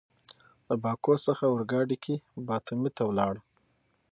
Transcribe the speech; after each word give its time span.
له 0.67 0.75
باکو 0.83 1.13
څخه 1.25 1.43
اورګاډي 1.47 1.97
کې 2.03 2.15
باتومي 2.47 2.89
ته 2.97 3.03
ولاړ. 3.09 3.35